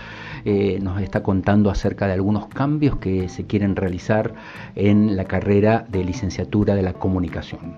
Eh, 0.46 0.80
nos 0.82 1.02
está 1.02 1.24
contando 1.24 1.70
acerca 1.70 2.08
de 2.08 2.14
algunos 2.14 2.48
cambios 2.48 2.96
que 3.00 3.28
se 3.28 3.48
quieren 3.48 3.76
realizar 3.76 4.34
en 4.76 5.18
la 5.18 5.26
carrera 5.26 5.86
de 5.90 6.06
licenciatura 6.06 6.74
de 6.74 6.84
la 6.84 6.94
comunicación. 6.94 7.76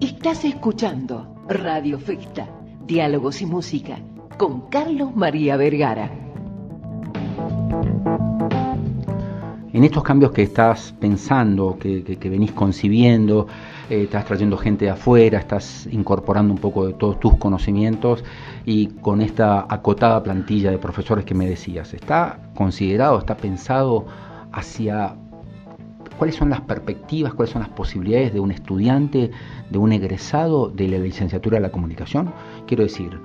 Estás 0.00 0.44
escuchando 0.44 1.36
Radio 1.48 2.00
Festa, 2.00 2.48
Diálogos 2.84 3.40
y 3.42 3.46
Música, 3.46 4.00
con 4.38 4.62
Carlos 4.70 5.14
María 5.14 5.56
Vergara. 5.56 6.23
En 9.74 9.82
estos 9.82 10.04
cambios 10.04 10.30
que 10.30 10.42
estás 10.44 10.94
pensando, 11.00 11.76
que, 11.80 12.16
venís 12.30 12.52
concibiendo, 12.52 13.48
eh, 13.90 14.04
estás 14.04 14.24
trayendo 14.24 14.56
gente 14.56 14.84
de 14.84 14.92
afuera, 14.92 15.40
estás 15.40 15.88
incorporando 15.90 16.54
un 16.54 16.60
poco 16.60 16.86
de 16.86 16.92
todos 16.92 17.18
tus 17.18 17.36
conocimientos 17.38 18.22
y 18.64 18.86
con 18.86 19.20
esta 19.20 19.66
acotada 19.68 20.22
plantilla 20.22 20.70
de 20.70 20.78
profesores 20.78 21.24
que 21.24 21.34
me 21.34 21.48
decías, 21.48 21.92
¿está 21.92 22.38
considerado, 22.54 23.18
está 23.18 23.36
pensado 23.36 24.06
hacia 24.52 25.16
cuáles 26.18 26.36
son 26.36 26.50
las 26.50 26.60
perspectivas, 26.60 27.34
cuáles 27.34 27.50
son 27.50 27.62
las 27.62 27.70
posibilidades 27.70 28.32
de 28.32 28.38
un 28.38 28.52
estudiante, 28.52 29.32
de 29.70 29.78
un 29.78 29.90
egresado 29.90 30.68
de 30.68 30.86
la 30.86 30.98
licenciatura 30.98 31.56
de 31.56 31.62
la 31.62 31.72
comunicación? 31.72 32.32
Quiero 32.68 32.84
decir, 32.84 33.18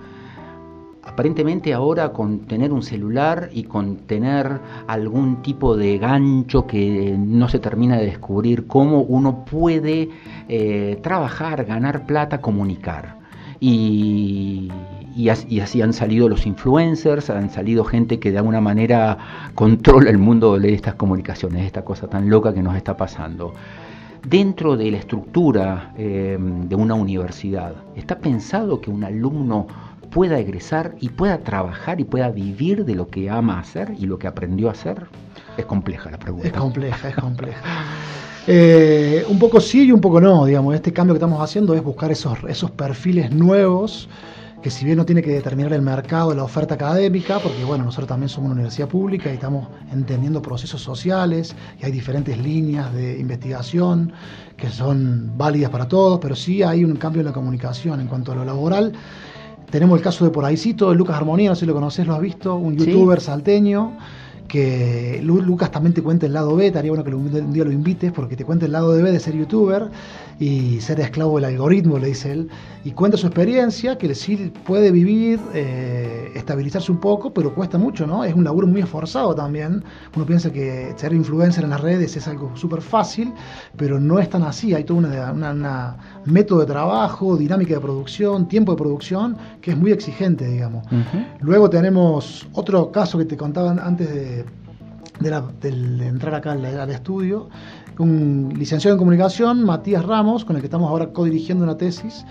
aparentemente 1.03 1.73
ahora 1.73 2.11
con 2.11 2.39
tener 2.39 2.71
un 2.71 2.83
celular 2.83 3.49
y 3.53 3.63
con 3.63 3.97
tener 3.97 4.59
algún 4.87 5.41
tipo 5.41 5.75
de 5.77 5.97
gancho 5.97 6.67
que 6.67 7.15
no 7.17 7.47
se 7.49 7.59
termina 7.59 7.97
de 7.97 8.05
descubrir 8.05 8.67
cómo 8.67 9.01
uno 9.01 9.45
puede 9.45 10.09
eh, 10.47 10.99
trabajar, 11.01 11.65
ganar 11.65 12.05
plata, 12.05 12.41
comunicar. 12.41 13.17
Y, 13.61 14.69
así 15.29 15.81
han 15.81 15.91
salido 15.91 16.29
los 16.29 16.45
influencers, 16.45 17.29
han 17.29 17.49
salido 17.49 17.83
gente 17.83 18.19
que 18.19 18.31
de 18.31 18.37
alguna 18.37 18.61
manera 18.61 19.17
controla 19.53 20.09
el 20.09 20.17
mundo 20.17 20.57
de 20.57 20.73
estas 20.73 20.95
comunicaciones, 20.95 21.65
esta 21.65 21.83
cosa 21.83 22.07
tan 22.07 22.29
loca 22.29 22.53
que 22.53 22.61
nos 22.61 22.75
está 22.75 22.95
pasando. 22.95 23.53
Dentro 24.25 24.77
de 24.77 24.91
la 24.91 24.97
estructura 24.97 25.93
eh, 25.97 26.37
de 26.39 26.75
una 26.75 26.93
universidad, 26.93 27.73
¿está 27.95 28.19
pensado 28.19 28.79
que 28.79 28.91
un 28.91 29.03
alumno 29.03 29.67
pueda 30.09 30.39
egresar 30.39 30.95
y 30.99 31.09
pueda 31.09 31.39
trabajar 31.39 31.99
y 31.99 32.03
pueda 32.03 32.29
vivir 32.29 32.85
de 32.85 32.95
lo 32.95 33.07
que 33.07 33.29
ama 33.29 33.59
hacer 33.59 33.93
y 33.97 34.05
lo 34.05 34.19
que 34.19 34.27
aprendió 34.27 34.69
a 34.69 34.71
hacer? 34.71 35.07
Es 35.57 35.65
compleja 35.65 36.11
la 36.11 36.17
pregunta. 36.17 36.47
Es 36.47 36.53
compleja, 36.53 37.09
es 37.09 37.15
compleja. 37.15 37.61
Eh, 38.51 39.23
un 39.27 39.37
poco 39.37 39.59
sí 39.59 39.83
y 39.83 39.91
un 39.91 40.01
poco 40.01 40.19
no, 40.19 40.45
digamos. 40.45 40.73
Este 40.73 40.91
cambio 40.91 41.13
que 41.13 41.17
estamos 41.17 41.39
haciendo 41.39 41.75
es 41.75 41.83
buscar 41.83 42.11
esos, 42.11 42.35
esos 42.47 42.71
perfiles 42.71 43.31
nuevos 43.31 44.09
que 44.61 44.69
si 44.69 44.83
bien 44.83 44.97
no 44.97 45.05
tiene 45.05 45.21
que 45.21 45.31
determinar 45.31 45.71
el 45.71 45.81
mercado, 45.81 46.33
la 46.35 46.43
oferta 46.43 46.75
académica, 46.75 47.39
porque 47.39 47.63
bueno, 47.63 47.85
nosotros 47.85 48.09
también 48.09 48.27
somos 48.27 48.47
una 48.47 48.55
universidad 48.55 48.89
pública 48.89 49.29
y 49.29 49.35
estamos 49.35 49.67
entendiendo 49.91 50.41
procesos 50.41 50.81
sociales 50.81 51.55
y 51.81 51.85
hay 51.85 51.91
diferentes 51.91 52.37
líneas 52.37 52.93
de 52.93 53.19
investigación 53.19 54.11
que 54.57 54.69
son 54.69 55.31
válidas 55.37 55.69
para 55.69 55.87
todos, 55.87 56.19
pero 56.19 56.35
sí 56.35 56.61
hay 56.61 56.83
un 56.83 56.95
cambio 56.97 57.21
en 57.21 57.27
la 57.27 57.33
comunicación 57.33 58.01
en 58.01 58.07
cuanto 58.07 58.33
a 58.33 58.35
lo 58.35 58.45
laboral 58.45 58.93
tenemos 59.69 59.97
el 59.97 60.03
caso 60.03 60.25
de 60.25 60.31
por 60.31 60.45
ahícito, 60.45 60.89
de 60.89 60.95
Lucas 60.95 61.17
Armonía, 61.17 61.49
no 61.49 61.55
sé 61.55 61.61
si 61.61 61.65
lo 61.65 61.73
conoces, 61.73 62.07
lo 62.07 62.15
has 62.15 62.21
visto, 62.21 62.55
un 62.55 62.75
youtuber 62.77 63.21
salteño 63.21 63.93
que 64.47 65.21
Lucas 65.23 65.71
también 65.71 65.93
te 65.93 66.01
cuenta 66.01 66.25
el 66.25 66.33
lado 66.33 66.55
B, 66.55 66.67
estaría 66.67 66.91
bueno 66.91 67.03
que 67.03 67.13
un 67.13 67.53
día 67.53 67.63
lo 67.63 67.71
invites 67.71 68.11
porque 68.11 68.35
te 68.35 68.43
cuenta 68.43 68.65
el 68.65 68.71
lado 68.71 68.91
B 68.91 69.11
de 69.11 69.19
ser 69.19 69.35
youtuber 69.35 69.89
y 70.39 70.79
ser 70.79 70.99
esclavo 71.01 71.35
del 71.35 71.45
algoritmo, 71.45 71.99
le 71.99 72.07
dice 72.07 72.31
él, 72.31 72.49
y 72.85 72.91
cuenta 72.91 73.17
su 73.17 73.27
experiencia, 73.27 73.97
que 73.97 74.15
sí 74.15 74.51
puede 74.65 74.89
vivir, 74.89 75.39
eh, 75.53 76.31
estabilizarse 76.33 76.91
un 76.91 76.99
poco, 76.99 77.33
pero 77.33 77.53
cuesta 77.53 77.77
mucho, 77.77 78.07
¿no? 78.07 78.23
Es 78.23 78.33
un 78.33 78.45
laburo 78.45 78.65
muy 78.65 78.79
esforzado 78.79 79.35
también. 79.35 79.83
Uno 80.15 80.25
piensa 80.25 80.51
que 80.51 80.93
ser 80.95 81.11
influencer 81.13 81.65
en 81.65 81.71
las 81.71 81.81
redes 81.81 82.15
es 82.15 82.27
algo 82.27 82.55
súper 82.55 82.81
fácil, 82.81 83.33
pero 83.75 83.99
no 83.99 84.17
es 84.17 84.29
tan 84.29 84.43
así. 84.43 84.73
Hay 84.73 84.85
todo 84.85 84.99
un 84.99 85.05
una, 85.05 85.97
método 86.25 86.61
de 86.61 86.67
trabajo, 86.67 87.35
dinámica 87.35 87.73
de 87.73 87.81
producción, 87.81 88.47
tiempo 88.47 88.71
de 88.71 88.77
producción, 88.77 89.37
que 89.61 89.71
es 89.71 89.77
muy 89.77 89.91
exigente, 89.91 90.47
digamos. 90.47 90.85
Luego 91.41 91.69
tenemos 91.69 92.47
otro 92.53 92.91
caso 92.91 93.17
que 93.17 93.25
te 93.25 93.35
contaban 93.35 93.77
antes 93.77 94.09
de, 94.09 94.45
de, 95.19 96.07
entrar 96.07 96.35
acá 96.35 96.51
al 96.53 96.89
estudio, 96.91 97.49
un 97.99 98.53
licenciado 98.57 98.95
en 98.95 98.99
comunicación, 98.99 99.63
Matías 99.63 100.05
Ramos, 100.05 100.45
con 100.45 100.55
el 100.55 100.61
que 100.61 100.67
estamos 100.67 100.89
ahora 100.89 101.11
co-dirigiendo 101.11 101.63
una 101.63 101.77
tesis. 101.77 102.25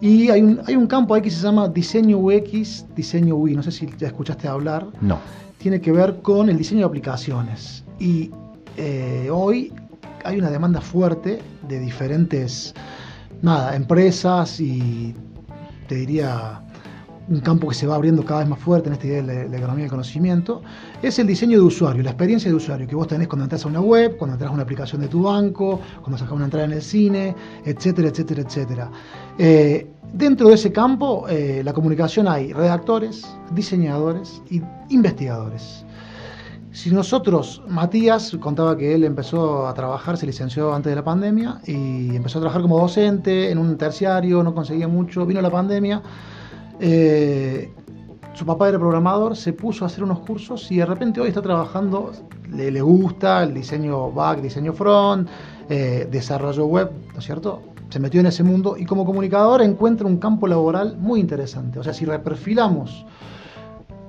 Y 0.00 0.28
hay 0.28 0.42
un, 0.42 0.60
hay 0.66 0.76
un 0.76 0.86
campo 0.86 1.14
ahí 1.14 1.22
que 1.22 1.30
se 1.30 1.42
llama 1.42 1.68
diseño 1.68 2.18
UX, 2.18 2.84
diseño 2.94 3.34
UI. 3.34 3.56
No 3.56 3.62
sé 3.62 3.72
si 3.72 3.88
ya 3.98 4.08
escuchaste 4.08 4.46
hablar. 4.46 4.86
No. 5.00 5.18
Tiene 5.58 5.80
que 5.80 5.90
ver 5.90 6.20
con 6.20 6.50
el 6.50 6.58
diseño 6.58 6.80
de 6.80 6.86
aplicaciones. 6.86 7.82
Y 7.98 8.30
eh, 8.76 9.28
hoy 9.32 9.72
hay 10.24 10.38
una 10.38 10.50
demanda 10.50 10.80
fuerte 10.80 11.40
de 11.66 11.80
diferentes 11.80 12.74
nada, 13.42 13.74
empresas 13.74 14.60
y 14.60 15.14
te 15.88 15.94
diría 15.94 16.60
un 17.28 17.40
campo 17.40 17.68
que 17.68 17.74
se 17.74 17.86
va 17.86 17.96
abriendo 17.96 18.24
cada 18.24 18.40
vez 18.40 18.48
más 18.48 18.58
fuerte 18.58 18.88
en 18.88 18.94
esta 18.94 19.06
idea 19.06 19.22
de 19.22 19.48
la, 19.48 19.56
economía 19.56 19.84
del 19.84 19.90
conocimiento, 19.90 20.62
es 21.02 21.18
el 21.18 21.26
diseño 21.26 21.58
de 21.58 21.64
usuario, 21.64 22.02
la 22.02 22.10
experiencia 22.10 22.50
de 22.50 22.56
usuario 22.56 22.86
que 22.86 22.94
vos 22.94 23.08
tenés 23.08 23.28
cuando 23.28 23.44
entras 23.44 23.64
a 23.64 23.68
una 23.68 23.80
web, 23.80 24.16
cuando 24.16 24.34
entras 24.34 24.50
a 24.50 24.54
una 24.54 24.62
aplicación 24.62 25.00
de 25.00 25.08
tu 25.08 25.22
banco, 25.22 25.80
cuando 26.00 26.18
sacas 26.18 26.34
una 26.34 26.44
entrada 26.44 26.66
en 26.66 26.72
el 26.72 26.82
cine, 26.82 27.34
etcétera, 27.64 28.08
etcétera, 28.08 28.42
etcétera. 28.42 28.90
Eh, 29.38 29.90
dentro 30.12 30.48
de 30.48 30.54
ese 30.54 30.72
campo, 30.72 31.26
eh, 31.28 31.62
la 31.64 31.72
comunicación 31.72 32.28
hay 32.28 32.52
redactores, 32.52 33.26
diseñadores 33.52 34.42
y 34.50 34.62
investigadores. 34.90 35.84
Si 36.70 36.90
nosotros, 36.90 37.62
Matías 37.68 38.36
contaba 38.38 38.76
que 38.76 38.94
él 38.94 39.02
empezó 39.04 39.66
a 39.66 39.72
trabajar, 39.72 40.18
se 40.18 40.26
licenció 40.26 40.74
antes 40.74 40.90
de 40.90 40.96
la 40.96 41.02
pandemia 41.02 41.58
y 41.64 42.14
empezó 42.14 42.38
a 42.38 42.42
trabajar 42.42 42.60
como 42.60 42.78
docente 42.78 43.50
en 43.50 43.56
un 43.56 43.78
terciario, 43.78 44.42
no 44.42 44.54
conseguía 44.54 44.86
mucho, 44.86 45.24
vino 45.24 45.40
la 45.40 45.50
pandemia 45.50 46.02
eh, 46.80 47.72
su 48.34 48.44
papá 48.44 48.68
era 48.68 48.78
programador, 48.78 49.36
se 49.36 49.52
puso 49.52 49.84
a 49.84 49.86
hacer 49.86 50.04
unos 50.04 50.20
cursos 50.20 50.70
y 50.70 50.76
de 50.76 50.86
repente 50.86 51.20
hoy 51.20 51.28
está 51.28 51.40
trabajando, 51.40 52.12
le, 52.52 52.80
gusta 52.80 53.42
el 53.42 53.54
diseño 53.54 54.12
back, 54.12 54.40
diseño 54.40 54.72
front, 54.72 55.28
eh, 55.68 56.06
desarrollo 56.10 56.66
web, 56.66 56.90
¿no 57.12 57.18
es 57.18 57.24
cierto? 57.24 57.62
Se 57.88 57.98
metió 57.98 58.20
en 58.20 58.26
ese 58.26 58.42
mundo 58.42 58.76
y 58.76 58.84
como 58.84 59.04
comunicador 59.04 59.62
encuentra 59.62 60.06
un 60.06 60.18
campo 60.18 60.46
laboral 60.46 60.96
muy 60.98 61.20
interesante. 61.20 61.78
O 61.78 61.84
sea, 61.84 61.94
si 61.94 62.04
reperfilamos 62.04 63.06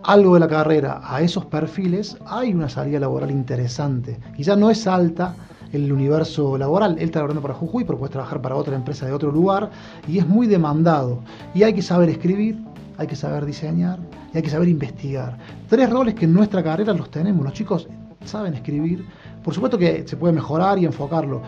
algo 0.04 0.34
de 0.34 0.40
la 0.40 0.48
carrera 0.48 1.02
a 1.04 1.22
esos 1.22 1.46
perfiles, 1.46 2.18
hay 2.26 2.54
una 2.54 2.70
salida 2.70 3.00
laboral 3.00 3.32
interesante. 3.32 4.20
Quizá 4.36 4.56
no 4.56 4.70
es 4.70 4.88
alta, 4.88 5.36
el 5.72 5.92
universo 5.92 6.58
laboral. 6.58 6.94
Él 6.94 7.06
está 7.06 7.20
trabajando 7.20 7.42
para 7.42 7.54
Jujuy, 7.54 7.84
pero 7.84 7.98
puede 7.98 8.12
trabajar 8.12 8.42
para 8.42 8.56
otra 8.56 8.76
empresa 8.76 9.06
de 9.06 9.14
otro 9.14 9.32
lugar 9.32 9.70
y 10.08 10.18
es 10.20 10.28
muy 10.28 10.48
demandado. 10.48 11.22
Y 11.54 11.64
hay 11.64 11.74
que 11.74 11.82
saber 11.82 12.10
escribir, 12.10 12.58
hay 12.98 13.08
que 13.08 13.16
saber 13.16 13.46
diseñar 13.46 14.00
y 14.34 14.38
hay 14.38 14.44
que 14.44 14.50
saber 14.50 14.68
investigar. 14.68 15.38
Tres 15.70 15.90
roles 15.90 16.16
que 16.16 16.26
en 16.26 16.34
nuestra 16.34 16.64
carrera 16.64 16.94
los 16.94 17.10
tenemos. 17.12 17.44
Los 17.44 17.54
chicos 17.54 17.88
saben 18.26 18.54
escribir. 18.54 19.06
Por 19.44 19.54
supuesto 19.54 19.78
que 19.78 20.06
se 20.06 20.18
puede 20.18 20.34
mejorar 20.34 20.78
y 20.80 20.86
enfocarlo. 20.86 21.42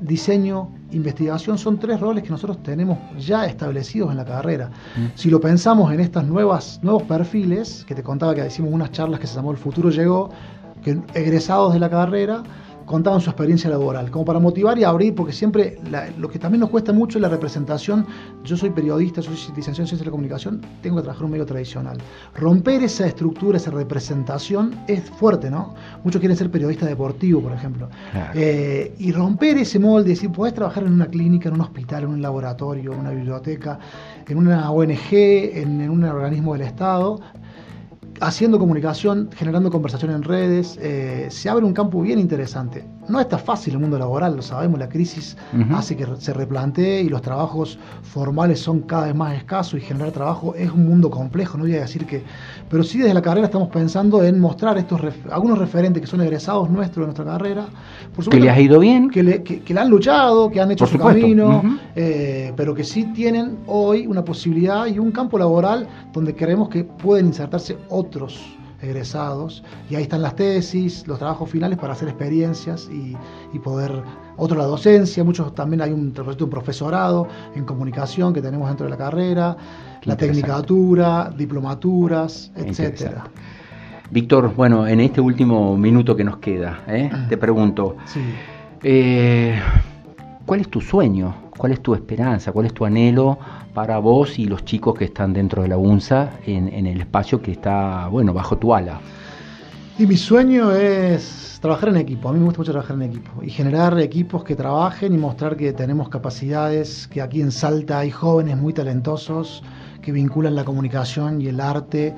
Diseño, 0.00 0.70
investigación 0.92 1.56
son 1.56 1.78
tres 1.78 1.98
roles 1.98 2.22
que 2.22 2.30
nosotros 2.30 2.62
tenemos 2.62 2.98
ya 3.18 3.46
establecidos 3.46 4.10
en 4.10 4.18
la 4.18 4.24
carrera. 4.24 4.70
Si 5.14 5.30
lo 5.30 5.40
pensamos 5.40 5.92
en 5.92 6.00
estos 6.00 6.24
nuevos 6.26 6.78
perfiles, 7.08 7.84
que 7.86 7.94
te 7.94 8.02
contaba 8.02 8.34
que 8.34 8.46
hicimos 8.46 8.72
unas 8.72 8.92
charlas 8.92 9.18
que 9.18 9.26
se 9.26 9.34
llamó 9.34 9.50
El 9.50 9.56
futuro 9.56 9.90
llegó, 9.90 10.30
que 10.82 11.00
egresados 11.14 11.72
de 11.72 11.80
la 11.80 11.88
carrera 11.88 12.42
contaban 12.86 13.20
su 13.20 13.30
experiencia 13.30 13.70
laboral, 13.70 14.10
como 14.10 14.24
para 14.24 14.38
motivar 14.38 14.78
y 14.78 14.84
abrir, 14.84 15.14
porque 15.14 15.32
siempre 15.32 15.78
lo 16.18 16.28
que 16.28 16.38
también 16.38 16.60
nos 16.60 16.70
cuesta 16.70 16.92
mucho 16.92 17.18
es 17.18 17.22
la 17.22 17.28
representación. 17.28 18.06
Yo 18.44 18.56
soy 18.56 18.70
periodista, 18.70 19.22
soy 19.22 19.34
licenciado 19.34 19.68
en 19.68 19.74
Ciencias 19.74 20.00
de 20.00 20.06
la 20.06 20.10
Comunicación, 20.10 20.60
tengo 20.82 20.96
que 20.96 21.02
trabajar 21.02 21.22
en 21.22 21.26
un 21.26 21.30
medio 21.32 21.46
tradicional. 21.46 21.98
Romper 22.34 22.82
esa 22.82 23.06
estructura, 23.06 23.56
esa 23.56 23.70
representación 23.70 24.74
es 24.86 25.08
fuerte, 25.10 25.50
¿no? 25.50 25.74
Muchos 26.02 26.20
quieren 26.20 26.36
ser 26.36 26.50
periodista 26.50 26.86
deportivo, 26.86 27.40
por 27.40 27.52
ejemplo. 27.52 27.88
Eh, 28.34 28.94
y 28.98 29.12
romper 29.12 29.58
ese 29.58 29.78
molde, 29.78 30.10
decir, 30.10 30.30
podés 30.30 30.54
trabajar 30.54 30.84
en 30.84 30.92
una 30.92 31.06
clínica, 31.06 31.48
en 31.48 31.54
un 31.54 31.62
hospital, 31.62 32.04
en 32.04 32.10
un 32.10 32.22
laboratorio, 32.22 32.92
en 32.92 33.00
una 33.00 33.10
biblioteca, 33.10 33.78
en 34.26 34.38
una 34.38 34.70
ONG, 34.70 35.12
en 35.12 35.88
un 35.90 36.04
organismo 36.04 36.54
del 36.54 36.62
Estado, 36.62 37.20
haciendo 38.20 38.58
comunicación, 38.58 39.30
generando 39.34 39.70
conversación 39.70 40.12
en 40.12 40.22
redes, 40.22 40.78
eh, 40.80 41.28
se 41.30 41.48
abre 41.48 41.64
un 41.64 41.72
campo 41.72 42.00
bien 42.00 42.18
interesante. 42.18 42.84
No 43.08 43.20
está 43.20 43.38
fácil 43.38 43.74
el 43.74 43.80
mundo 43.80 43.98
laboral, 43.98 44.36
lo 44.36 44.42
sabemos, 44.42 44.78
la 44.78 44.88
crisis 44.88 45.36
hace 45.72 45.96
que 45.96 46.06
se 46.18 46.32
replantee 46.32 47.02
y 47.02 47.08
los 47.08 47.20
trabajos 47.20 47.78
formales 48.02 48.60
son 48.60 48.80
cada 48.80 49.06
vez 49.06 49.14
más 49.14 49.34
escasos 49.36 49.80
y 49.80 49.82
generar 49.82 50.12
trabajo 50.12 50.54
es 50.54 50.70
un 50.70 50.86
mundo 50.86 51.10
complejo, 51.10 51.58
no 51.58 51.64
voy 51.64 51.74
a 51.74 51.80
decir 51.80 52.06
que... 52.06 52.22
Pero 52.70 52.82
sí 52.82 52.98
desde 52.98 53.12
la 53.12 53.22
carrera 53.22 53.46
estamos 53.46 53.68
pensando 53.68 54.22
en 54.22 54.40
mostrar 54.40 54.78
estos 54.78 55.00
algunos 55.30 55.58
referentes 55.58 56.00
que 56.00 56.06
son 56.06 56.22
egresados 56.22 56.70
nuestros 56.70 57.02
de 57.02 57.06
nuestra 57.06 57.24
carrera. 57.24 57.66
Por 58.14 58.28
que 58.28 58.40
les 58.40 58.50
ha 58.50 58.60
ido 58.60 58.80
bien. 58.80 59.10
Que, 59.10 59.22
le, 59.22 59.42
que, 59.42 59.78
han 59.78 59.90
luchado, 59.90 60.50
que 60.50 60.60
han 60.60 60.70
hecho 60.70 60.86
su 60.86 60.98
camino, 60.98 61.62
eh, 61.94 62.52
pero 62.56 62.74
que 62.74 62.84
sí 62.84 63.04
tienen 63.12 63.58
hoy 63.66 64.06
una 64.06 64.24
posibilidad 64.24 64.86
y 64.86 64.98
un 64.98 65.10
campo 65.12 65.38
laboral 65.38 65.86
donde 66.12 66.34
creemos 66.34 66.68
que 66.68 66.84
pueden 66.84 67.26
insertarse 67.26 67.76
otros 67.90 68.56
egresados 68.84 69.64
y 69.90 69.94
ahí 69.96 70.02
están 70.02 70.22
las 70.22 70.36
tesis, 70.36 71.06
los 71.06 71.18
trabajos 71.18 71.50
finales 71.50 71.78
para 71.78 71.92
hacer 71.94 72.08
experiencias 72.08 72.88
y, 72.92 73.16
poder, 73.58 74.02
otro 74.36 74.58
la 74.58 74.64
docencia, 74.64 75.24
muchos 75.24 75.54
también 75.54 75.80
hay 75.82 75.90
un, 75.92 76.12
un 76.16 76.50
profesorado 76.50 77.26
en 77.54 77.64
comunicación 77.64 78.32
que 78.34 78.42
tenemos 78.42 78.68
dentro 78.68 78.84
de 78.84 78.90
la 78.90 78.96
carrera, 78.96 79.56
la 80.04 80.16
tecnicatura, 80.16 81.32
diplomaturas, 81.36 82.52
etcétera. 82.56 83.24
Víctor, 84.10 84.54
bueno, 84.54 84.86
en 84.86 85.00
este 85.00 85.20
último 85.20 85.76
minuto 85.76 86.14
que 86.14 86.24
nos 86.24 86.36
queda, 86.38 86.80
¿eh? 86.86 87.10
Te 87.28 87.36
pregunto, 87.36 87.96
Sí. 88.06 88.20
eh, 88.82 89.58
¿cuál 90.44 90.60
es 90.60 90.68
tu 90.68 90.80
sueño? 90.80 91.34
¿Cuál 91.56 91.72
es 91.72 91.80
tu 91.80 91.94
esperanza? 91.94 92.52
¿Cuál 92.52 92.66
es 92.66 92.74
tu 92.74 92.84
anhelo 92.84 93.38
para 93.72 93.98
vos 93.98 94.38
y 94.38 94.46
los 94.46 94.64
chicos 94.64 94.94
que 94.94 95.04
están 95.04 95.32
dentro 95.32 95.62
de 95.62 95.68
la 95.68 95.76
UNSA 95.76 96.30
en, 96.46 96.86
el 96.86 97.00
espacio 97.00 97.40
que 97.40 97.52
está, 97.52 98.08
bueno, 98.08 98.34
bajo 98.34 98.58
tu 98.58 98.74
ala? 98.74 99.00
Y 99.98 100.06
mi 100.06 100.16
sueño 100.16 100.72
es 100.72 101.58
trabajar 101.60 101.90
en 101.90 101.96
equipo. 101.96 102.28
A 102.28 102.32
mí 102.32 102.38
me 102.40 102.46
gusta 102.46 102.58
mucho 102.58 102.72
trabajar 102.72 102.96
en 102.96 103.02
equipo 103.02 103.42
y 103.42 103.50
generar 103.50 103.98
equipos 104.00 104.42
que 104.42 104.56
trabajen 104.56 105.14
y 105.14 105.18
mostrar 105.18 105.56
que 105.56 105.72
tenemos 105.72 106.08
capacidades, 106.08 107.06
que 107.06 107.22
aquí 107.22 107.40
en 107.40 107.52
Salta 107.52 108.00
hay 108.00 108.10
jóvenes 108.10 108.56
muy 108.56 108.72
talentosos 108.72 109.62
que 110.02 110.12
vinculan 110.12 110.54
la 110.54 110.64
comunicación 110.64 111.40
y 111.40 111.46
el 111.46 111.60
arte 111.60 112.14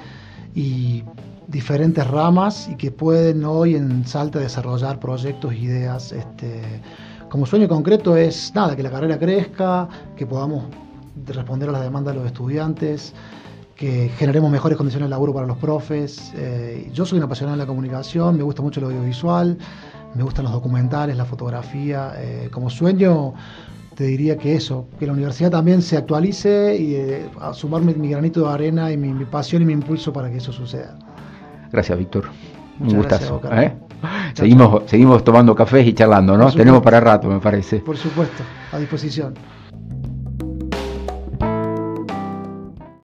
y 0.55 1.05
diferentes 1.47 2.07
ramas 2.07 2.69
y 2.69 2.77
que 2.77 2.91
pueden 2.91 3.45
hoy 3.45 3.77
en 3.77 4.07
Salta 4.07 4.39
desarrollar 4.39 4.99
proyectos, 4.99 5.55
ideas. 5.55 6.13
Este, 6.13 6.81
como 7.37 7.45
sueño 7.45 7.69
concreto 7.69 8.17
es 8.17 8.51
nada, 8.55 8.75
que 8.75 8.83
la 8.83 8.91
carrera 8.91 9.19
crezca, 9.19 9.87
que 10.17 10.25
podamos 10.25 10.65
responder 11.27 11.69
a 11.69 11.73
las 11.73 11.83
demandas 11.83 12.15
de 12.15 12.21
los 12.21 12.27
estudiantes, 12.27 13.13
que 13.75 14.09
generemos 14.17 14.51
mejores 14.51 14.79
condiciones 14.79 15.05
de 15.05 15.11
laburo 15.11 15.35
para 15.35 15.47
los 15.47 15.59
profes. 15.59 16.33
Eh, 16.35 16.91
yo 16.95 17.05
soy 17.05 17.19
un 17.19 17.25
apasionado 17.25 17.59
de 17.59 17.63
la 17.63 17.67
comunicación, 17.67 18.39
me 18.39 18.43
gusta 18.43 18.63
mucho 18.63 18.81
el 18.81 18.87
audiovisual, 18.87 19.59
me 20.15 20.23
gustan 20.23 20.45
los 20.45 20.55
documentales, 20.55 21.15
la 21.15 21.27
fotografía. 21.27 22.15
Eh, 22.17 22.49
como 22.51 22.71
sueño, 22.71 23.35
te 23.95 24.05
diría 24.05 24.39
que 24.39 24.55
eso, 24.55 24.89
que 24.99 25.07
la 25.07 25.13
universidad 25.13 25.51
también 25.51 25.83
se 25.83 25.99
actualice 25.99 26.75
y 26.81 26.95
eh, 26.95 27.29
a 27.39 27.53
sumarme 27.53 27.93
mi 27.93 28.09
granito 28.09 28.49
de 28.49 28.55
arena 28.55 28.91
y 28.91 28.97
mi, 28.97 29.13
mi 29.13 29.27
pasión 29.27 29.61
y 29.61 29.67
mi 29.67 29.75
impulso 29.75 30.11
para 30.11 30.31
que 30.31 30.39
eso 30.39 30.53
suceda. 30.53 30.97
Gracias, 31.71 31.99
Víctor. 31.99 32.31
Un 32.81 32.97
gustazo. 32.97 33.41
gracias, 33.41 33.75
Seguimos, 34.37 34.83
seguimos 34.85 35.25
tomando 35.25 35.55
cafés 35.55 35.87
y 35.87 35.95
charlando, 35.95 36.37
¿no? 36.37 36.53
Tenemos 36.53 36.83
para 36.83 37.01
rato, 37.01 37.27
me 37.27 37.41
parece. 37.41 37.79
Por 37.79 37.97
supuesto, 37.97 38.43
a 38.71 38.79
disposición. 38.79 39.33